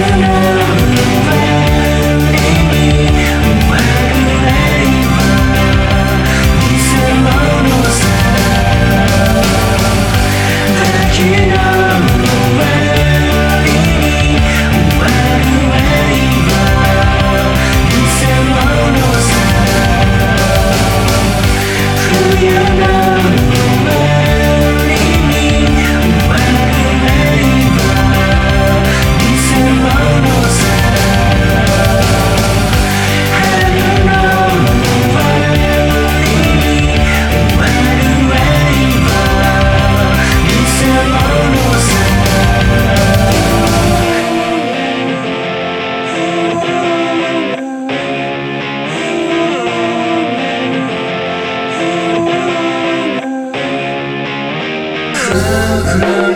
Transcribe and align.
i 0.00 0.10
don't 0.10 0.28
Yeah. 0.28 0.77